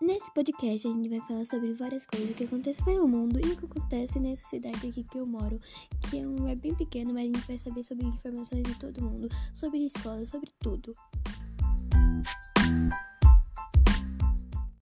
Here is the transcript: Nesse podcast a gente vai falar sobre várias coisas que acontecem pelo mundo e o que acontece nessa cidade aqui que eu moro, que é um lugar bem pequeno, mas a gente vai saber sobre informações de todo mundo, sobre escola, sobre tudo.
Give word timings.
Nesse 0.00 0.30
podcast 0.34 0.86
a 0.86 0.90
gente 0.90 1.08
vai 1.08 1.20
falar 1.26 1.46
sobre 1.46 1.72
várias 1.72 2.04
coisas 2.04 2.36
que 2.36 2.44
acontecem 2.44 2.84
pelo 2.84 3.08
mundo 3.08 3.40
e 3.40 3.52
o 3.52 3.56
que 3.56 3.64
acontece 3.64 4.20
nessa 4.20 4.44
cidade 4.44 4.86
aqui 4.86 5.02
que 5.02 5.18
eu 5.18 5.26
moro, 5.26 5.58
que 6.10 6.18
é 6.18 6.26
um 6.26 6.36
lugar 6.36 6.56
bem 6.56 6.74
pequeno, 6.74 7.14
mas 7.14 7.22
a 7.22 7.26
gente 7.26 7.46
vai 7.46 7.58
saber 7.58 7.82
sobre 7.82 8.06
informações 8.06 8.62
de 8.62 8.78
todo 8.78 9.02
mundo, 9.02 9.28
sobre 9.54 9.86
escola, 9.86 10.24
sobre 10.26 10.50
tudo. 10.58 10.94